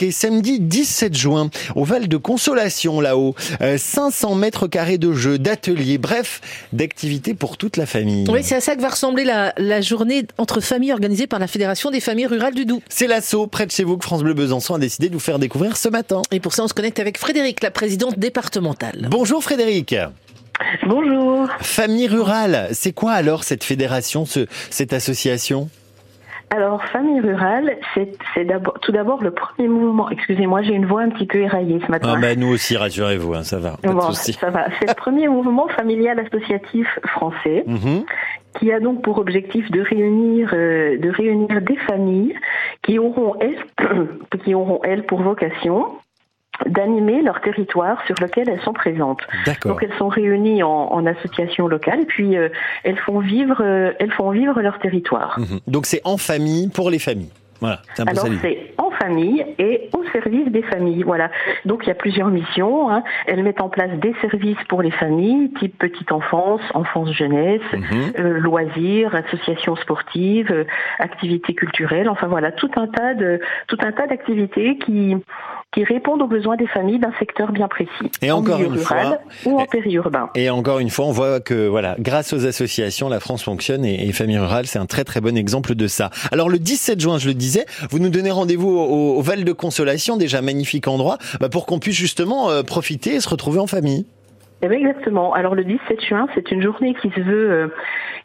Et 0.00 0.12
samedi 0.12 0.60
17 0.60 1.12
juin, 1.16 1.50
au 1.74 1.82
Val 1.82 2.06
de 2.06 2.16
Consolation, 2.16 3.00
là-haut, 3.00 3.34
500 3.60 4.30
euh, 4.30 4.34
mètres 4.36 4.68
carrés 4.68 4.96
de 4.96 5.12
jeux, 5.12 5.40
d'ateliers, 5.40 5.98
bref, 5.98 6.40
d'activités 6.72 7.34
pour 7.34 7.56
toute 7.56 7.76
la 7.76 7.84
famille. 7.84 8.24
Oui, 8.30 8.44
c'est 8.44 8.54
à 8.54 8.60
ça 8.60 8.76
que 8.76 8.80
va 8.80 8.90
ressembler 8.90 9.24
la, 9.24 9.52
la, 9.56 9.80
journée 9.80 10.24
entre 10.38 10.60
familles 10.60 10.92
organisée 10.92 11.26
par 11.26 11.40
la 11.40 11.48
Fédération 11.48 11.90
des 11.90 11.98
familles 11.98 12.28
rurales 12.28 12.54
du 12.54 12.64
Doubs. 12.64 12.80
C'est 12.88 13.08
l'assaut 13.08 13.48
près 13.48 13.66
de 13.66 13.72
chez 13.72 13.82
vous 13.82 13.98
que 13.98 14.04
France 14.04 14.22
Bleu 14.22 14.34
Besançon 14.34 14.74
a 14.74 14.78
décidé 14.78 15.08
de 15.08 15.14
vous 15.14 15.18
faire 15.18 15.40
découvrir 15.40 15.76
ce 15.76 15.88
matin. 15.88 16.22
Et 16.30 16.38
pour 16.38 16.52
ça, 16.54 16.62
on 16.62 16.68
se 16.68 16.74
connecte 16.74 17.00
avec 17.00 17.18
Frédéric, 17.18 17.60
la 17.60 17.72
présidente 17.72 18.20
départementale. 18.20 19.08
Bonjour 19.10 19.42
Frédéric. 19.42 19.96
Bonjour. 20.86 21.48
Famille 21.60 22.06
rurale, 22.06 22.68
c'est 22.70 22.92
quoi 22.92 23.14
alors 23.14 23.42
cette 23.42 23.64
fédération, 23.64 24.26
ce, 24.26 24.46
cette 24.70 24.92
association? 24.92 25.68
Alors, 26.50 26.82
famille 26.84 27.20
rurale, 27.20 27.76
c'est 27.94 28.44
d'abord, 28.44 28.74
tout 28.80 28.92
d'abord 28.92 29.22
le 29.22 29.30
premier 29.30 29.68
mouvement. 29.68 30.08
Excusez-moi, 30.08 30.62
j'ai 30.62 30.72
une 30.72 30.86
voix 30.86 31.02
un 31.02 31.10
petit 31.10 31.26
peu 31.26 31.38
éraillée 31.38 31.80
ce 31.84 31.90
matin. 31.90 32.14
Ah 32.16 32.20
ben 32.20 32.38
nous 32.38 32.48
aussi, 32.48 32.76
rassurez-vous, 32.76 33.34
hein, 33.34 33.42
ça 33.42 33.58
va. 33.58 33.76
Bon, 33.82 34.00
ça 34.12 34.50
va. 34.50 34.66
C'est 34.80 34.88
le 34.88 34.94
premier 34.96 35.28
mouvement 35.28 35.68
familial 35.68 36.18
associatif 36.18 36.86
français. 37.06 37.64
Mhm. 37.66 38.04
qui 38.58 38.72
a 38.72 38.80
donc 38.80 39.02
pour 39.02 39.18
objectif 39.18 39.70
de 39.70 39.82
réunir, 39.82 40.50
euh, 40.54 40.98
de 40.98 41.10
réunir 41.10 41.60
des 41.60 41.76
familles 41.76 42.34
qui 42.82 42.98
auront, 42.98 43.34
elles, 43.40 43.58
qui 44.44 44.54
auront, 44.54 44.80
elles 44.84 45.04
pour 45.04 45.22
vocation 45.22 45.92
d'animer 46.66 47.22
leur 47.22 47.40
territoire 47.40 47.98
sur 48.06 48.16
lequel 48.20 48.48
elles 48.48 48.60
sont 48.62 48.72
présentes. 48.72 49.20
Donc 49.64 49.82
elles 49.82 49.96
sont 49.98 50.08
réunies 50.08 50.62
en, 50.62 50.92
en 50.92 51.06
association 51.06 51.68
locale, 51.68 52.04
puis 52.06 52.36
euh, 52.36 52.48
elles 52.84 52.98
font 52.98 53.20
vivre, 53.20 53.58
euh, 53.60 53.92
elles 53.98 54.12
font 54.12 54.30
vivre 54.30 54.60
leur 54.60 54.78
territoire. 54.78 55.38
Mhm. 55.38 55.60
Donc 55.66 55.86
c'est 55.86 56.00
en 56.04 56.16
famille 56.16 56.68
pour 56.68 56.90
les 56.90 56.98
familles. 56.98 57.32
Voilà, 57.60 57.80
c'est 57.94 58.08
Alors 58.08 58.28
c'est 58.40 58.72
en 58.78 58.90
famille 58.92 59.44
et 59.58 59.90
au 59.92 60.04
service 60.12 60.46
des 60.48 60.62
familles. 60.62 61.02
Voilà. 61.02 61.30
Donc 61.64 61.80
il 61.84 61.88
y 61.88 61.90
a 61.90 61.96
plusieurs 61.96 62.28
missions. 62.28 62.88
Hein. 62.88 63.02
Elles 63.26 63.42
mettent 63.42 63.60
en 63.60 63.68
place 63.68 63.90
des 63.98 64.14
services 64.20 64.62
pour 64.68 64.80
les 64.80 64.92
familles, 64.92 65.52
type 65.58 65.76
petite 65.76 66.12
enfance, 66.12 66.60
enfance 66.74 67.10
jeunesse, 67.12 67.60
mhm. 67.72 68.12
euh, 68.18 68.38
loisirs, 68.38 69.14
associations 69.14 69.74
sportives, 69.76 70.52
euh, 70.52 70.64
activités 71.00 71.54
culturelles. 71.54 72.08
Enfin 72.08 72.28
voilà, 72.28 72.52
tout 72.52 72.70
un 72.76 72.86
tas 72.86 73.14
de 73.14 73.40
tout 73.66 73.78
un 73.80 73.90
tas 73.90 74.06
d'activités 74.06 74.78
qui 74.78 75.16
qui 75.72 75.84
répondent 75.84 76.22
aux 76.22 76.26
besoins 76.26 76.56
des 76.56 76.66
familles 76.66 76.98
d'un 76.98 77.12
secteur 77.18 77.52
bien 77.52 77.68
précis. 77.68 78.10
Et 78.22 78.30
encore 78.30 78.60
une 78.60 78.76
fois, 78.76 79.18
ou 79.44 79.60
en 79.60 79.66
périurbain. 79.66 80.30
Et 80.34 80.48
encore 80.48 80.78
une 80.78 80.90
fois, 80.90 81.06
on 81.06 81.12
voit 81.12 81.40
que 81.40 81.66
voilà, 81.68 81.94
grâce 81.98 82.32
aux 82.32 82.46
associations, 82.46 83.08
la 83.08 83.20
France 83.20 83.42
fonctionne 83.42 83.84
et, 83.84 84.08
et 84.08 84.12
Famille 84.12 84.38
Rurale, 84.38 84.66
c'est 84.66 84.78
un 84.78 84.86
très 84.86 85.04
très 85.04 85.20
bon 85.20 85.36
exemple 85.36 85.74
de 85.74 85.86
ça. 85.86 86.10
Alors 86.32 86.48
le 86.48 86.58
17 86.58 87.00
juin, 87.00 87.18
je 87.18 87.28
le 87.28 87.34
disais, 87.34 87.66
vous 87.90 87.98
nous 87.98 88.08
donnez 88.08 88.30
rendez-vous 88.30 88.68
au, 88.68 89.20
Val 89.20 89.44
de 89.44 89.52
Consolation, 89.52 90.16
déjà 90.16 90.40
magnifique 90.40 90.88
endroit, 90.88 91.18
bah, 91.40 91.48
pour 91.48 91.66
qu'on 91.66 91.78
puisse 91.78 91.96
justement 91.96 92.50
euh, 92.50 92.62
profiter 92.62 93.14
et 93.14 93.20
se 93.20 93.28
retrouver 93.28 93.58
en 93.58 93.66
famille. 93.66 94.06
Eh 94.62 94.66
exactement. 94.66 95.34
Alors 95.34 95.54
le 95.54 95.64
17 95.64 96.04
juin, 96.04 96.26
c'est 96.34 96.50
une 96.50 96.62
journée 96.62 96.94
qui 97.00 97.10
se 97.10 97.20
veut 97.20 97.50
euh, 97.50 97.68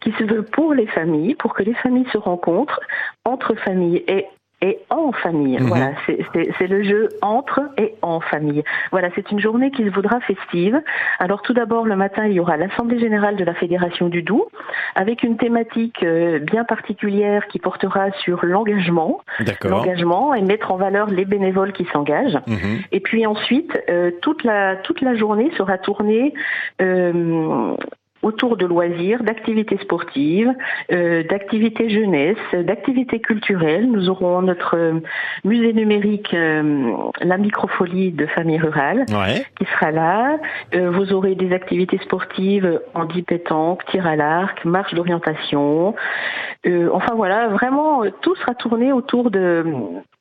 qui 0.00 0.12
se 0.12 0.24
veut 0.24 0.42
pour 0.42 0.72
les 0.72 0.86
familles, 0.86 1.34
pour 1.34 1.54
que 1.54 1.62
les 1.62 1.74
familles 1.74 2.06
se 2.12 2.18
rencontrent 2.18 2.80
entre 3.24 3.54
familles. 3.54 4.02
Et 4.08 4.26
et 4.62 4.78
en 4.90 5.12
famille. 5.12 5.58
Mhm. 5.58 5.66
Voilà, 5.66 5.92
c'est 6.06 6.66
le 6.68 6.82
jeu 6.82 7.08
entre 7.20 7.60
et 7.76 7.94
en 8.00 8.20
famille. 8.20 8.62
Voilà, 8.92 9.08
c'est 9.14 9.30
une 9.30 9.40
journée 9.40 9.70
qui 9.72 9.84
se 9.84 9.90
voudra 9.90 10.20
festive. 10.20 10.80
Alors 11.18 11.42
tout 11.42 11.52
d'abord, 11.52 11.84
le 11.84 11.96
matin, 11.96 12.26
il 12.26 12.32
y 12.32 12.40
aura 12.40 12.56
l'Assemblée 12.56 12.98
générale 12.98 13.36
de 13.36 13.44
la 13.44 13.54
Fédération 13.54 14.08
du 14.08 14.22
Doubs, 14.22 14.48
avec 14.94 15.24
une 15.24 15.36
thématique 15.36 16.02
euh, 16.04 16.38
bien 16.38 16.64
particulière 16.64 17.46
qui 17.48 17.58
portera 17.58 18.12
sur 18.22 18.44
l'engagement, 18.44 19.20
l'engagement 19.64 20.32
et 20.34 20.42
mettre 20.42 20.70
en 20.70 20.76
valeur 20.76 21.10
les 21.10 21.24
bénévoles 21.24 21.72
qui 21.72 21.86
s'engagent. 21.92 22.38
Mhm. 22.46 22.82
Et 22.92 23.00
puis 23.00 23.26
ensuite, 23.26 23.76
euh, 23.90 24.12
toute 24.22 24.44
la 24.44 24.76
toute 24.76 25.00
la 25.00 25.16
journée 25.16 25.50
sera 25.56 25.76
tournée 25.78 26.34
euh, 26.80 27.74
autour 28.42 28.56
de 28.56 28.66
loisirs, 28.66 29.22
d'activités 29.22 29.78
sportives, 29.78 30.52
euh, 30.90 31.22
d'activités 31.22 31.88
jeunesse, 31.88 32.36
d'activités 32.52 33.20
culturelles. 33.20 33.88
Nous 33.88 34.10
aurons 34.10 34.42
notre 34.42 34.76
euh, 34.76 35.00
musée 35.44 35.72
numérique, 35.72 36.34
euh, 36.34 36.92
la 37.20 37.38
microfolie 37.38 38.10
de 38.10 38.26
famille 38.26 38.58
rurale, 38.58 39.06
qui 39.58 39.64
sera 39.66 39.92
là. 39.92 40.38
Euh, 40.74 40.90
vous 40.90 41.12
aurez 41.12 41.36
des 41.36 41.52
activités 41.52 41.98
sportives, 41.98 42.80
handi 42.94 43.22
pétanque, 43.22 43.84
tir 43.86 44.08
à 44.08 44.16
l'arc, 44.16 44.64
marche 44.64 44.92
d'orientation. 44.94 45.94
enfin 46.92 47.14
voilà, 47.14 47.48
vraiment 47.48 48.02
tout 48.22 48.34
sera 48.36 48.54
tourné 48.54 48.92
autour 48.92 49.30
de 49.30 49.64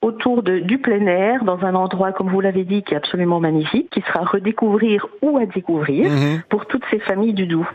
autour 0.02 0.42
de, 0.42 0.60
du 0.60 0.80
plein 0.80 1.06
air, 1.06 1.44
dans 1.44 1.64
un 1.64 1.76
endroit, 1.76 2.12
comme 2.12 2.30
vous 2.30 2.42
l'avez 2.42 2.64
dit, 2.64 2.82
qui 2.82 2.94
est 2.94 2.98
absolument 2.98 3.40
magnifique, 3.40 3.90
qui 3.92 4.02
sera 4.02 4.22
à 4.22 4.26
redécouvrir 4.26 5.06
ou 5.22 5.38
à 5.38 5.46
découvrir 5.46 6.10
mhm. 6.10 6.42
pour 6.50 6.66
toutes 6.66 6.84
ces 6.90 7.00
familles 7.00 7.34
du 7.34 7.46
Doubs. 7.46 7.68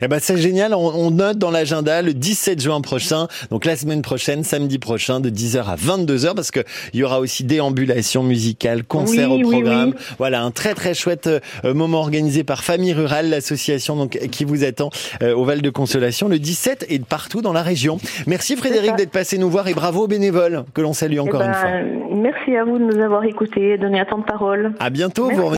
Eh 0.00 0.08
ben 0.08 0.18
c'est 0.20 0.36
génial, 0.36 0.74
on, 0.74 1.10
note 1.10 1.38
dans 1.38 1.50
l'agenda 1.50 2.02
le 2.02 2.14
17 2.14 2.60
juin 2.60 2.80
prochain, 2.80 3.28
donc 3.50 3.64
la 3.64 3.76
semaine 3.76 4.02
prochaine, 4.02 4.44
samedi 4.44 4.78
prochain, 4.78 5.20
de 5.20 5.30
10h 5.30 5.64
à 5.64 5.76
22h, 5.76 6.34
parce 6.34 6.50
que 6.50 6.60
il 6.92 7.00
y 7.00 7.04
aura 7.04 7.20
aussi 7.20 7.44
déambulation 7.44 8.22
musicale, 8.22 8.84
concert 8.84 9.30
au 9.30 9.40
programme. 9.40 9.94
Voilà, 10.18 10.42
un 10.42 10.50
très 10.50 10.74
très 10.74 10.94
chouette 10.94 11.28
euh, 11.28 11.74
moment 11.74 11.98
organisé 11.98 12.44
par 12.44 12.64
Famille 12.64 12.92
Rurale, 12.92 13.28
l'association 13.30 13.96
donc 13.96 14.18
qui 14.30 14.44
vous 14.44 14.64
attend 14.64 14.90
euh, 15.22 15.34
au 15.34 15.44
Val 15.44 15.62
de 15.62 15.70
Consolation 15.70 16.28
le 16.28 16.38
17 16.38 16.86
et 16.88 16.98
partout 16.98 17.42
dans 17.42 17.52
la 17.52 17.62
région. 17.62 17.98
Merci 18.26 18.56
Frédéric 18.56 18.96
d'être 18.96 19.10
passé 19.10 19.38
nous 19.38 19.50
voir 19.50 19.68
et 19.68 19.74
bravo 19.74 20.04
aux 20.04 20.08
bénévoles 20.08 20.64
que 20.74 20.80
l'on 20.80 20.92
salue 20.92 21.18
encore 21.18 21.42
eh 21.42 21.46
une 21.46 21.52
ben, 21.52 21.58
fois. 21.58 21.70
Merci 22.14 22.56
à 22.56 22.64
vous 22.64 22.78
de 22.78 22.84
nous 22.84 23.02
avoir 23.02 23.24
écoutés 23.24 23.72
et 23.72 23.78
donné 23.78 24.00
un 24.00 24.04
temps 24.04 24.18
de 24.18 24.24
parole. 24.24 24.72
À 24.78 24.90
bientôt. 24.90 25.30
Vous 25.30 25.42